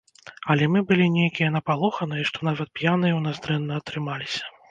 Але 0.53 0.67
мы 0.75 0.79
былі 0.91 1.05
нейкія 1.17 1.49
напалоханыя, 1.57 2.25
што 2.31 2.37
нават 2.49 2.69
п'яныя 2.79 3.13
ў 3.15 3.21
нас 3.27 3.37
дрэнна 3.47 3.73
атрымаліся. 3.83 4.43